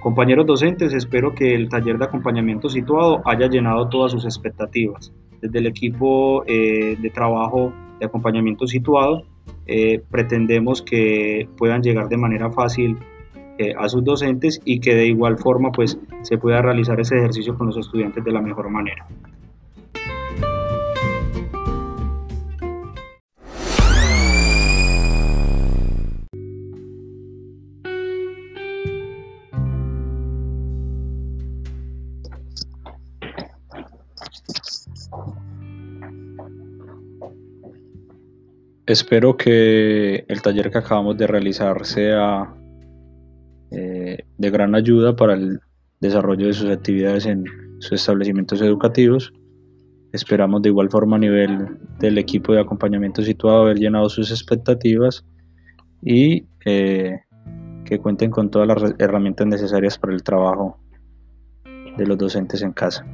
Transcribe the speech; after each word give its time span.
Compañeros 0.00 0.46
docentes, 0.46 0.92
espero 0.92 1.32
que 1.34 1.54
el 1.54 1.68
taller 1.68 1.96
de 1.96 2.04
acompañamiento 2.04 2.68
situado 2.68 3.22
haya 3.24 3.48
llenado 3.48 3.88
todas 3.88 4.12
sus 4.12 4.24
expectativas. 4.24 5.12
Desde 5.40 5.58
el 5.60 5.66
equipo 5.66 6.44
eh, 6.46 6.96
de 7.00 7.10
trabajo 7.10 7.72
de 8.00 8.06
acompañamiento 8.06 8.66
situado, 8.66 9.22
eh, 9.66 10.02
pretendemos 10.10 10.82
que 10.82 11.48
puedan 11.56 11.82
llegar 11.82 12.08
de 12.08 12.16
manera 12.16 12.50
fácil 12.50 12.98
eh, 13.58 13.74
a 13.78 13.88
sus 13.88 14.02
docentes 14.02 14.60
y 14.64 14.80
que 14.80 14.94
de 14.94 15.06
igual 15.06 15.38
forma 15.38 15.70
pues, 15.70 15.98
se 16.22 16.36
pueda 16.36 16.60
realizar 16.60 16.98
ese 16.98 17.16
ejercicio 17.16 17.56
con 17.56 17.68
los 17.68 17.76
estudiantes 17.76 18.24
de 18.24 18.32
la 18.32 18.42
mejor 18.42 18.68
manera. 18.70 19.06
Espero 38.86 39.36
que 39.36 40.24
el 40.26 40.42
taller 40.42 40.70
que 40.70 40.78
acabamos 40.78 41.16
de 41.16 41.28
realizar 41.28 41.86
sea 41.86 42.52
eh, 43.70 44.18
de 44.38 44.50
gran 44.50 44.74
ayuda 44.74 45.14
para 45.14 45.34
el 45.34 45.60
desarrollo 46.00 46.48
de 46.48 46.52
sus 46.52 46.68
actividades 46.68 47.26
en 47.26 47.44
sus 47.78 47.92
establecimientos 47.92 48.60
educativos. 48.60 49.32
Esperamos 50.12 50.62
de 50.62 50.70
igual 50.70 50.90
forma 50.90 51.16
a 51.16 51.20
nivel 51.20 51.78
del 52.00 52.18
equipo 52.18 52.52
de 52.52 52.60
acompañamiento 52.60 53.22
situado 53.22 53.62
haber 53.62 53.78
llenado 53.78 54.08
sus 54.08 54.32
expectativas 54.32 55.24
y 56.02 56.46
eh, 56.64 57.20
que 57.84 58.00
cuenten 58.00 58.32
con 58.32 58.50
todas 58.50 58.66
las 58.66 58.94
herramientas 58.98 59.46
necesarias 59.46 59.96
para 59.96 60.12
el 60.12 60.24
trabajo 60.24 60.78
de 61.96 62.06
los 62.06 62.18
docentes 62.18 62.62
en 62.62 62.72
casa. 62.72 63.06